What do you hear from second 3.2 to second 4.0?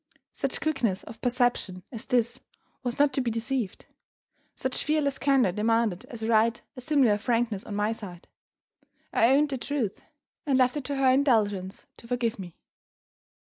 be deceived;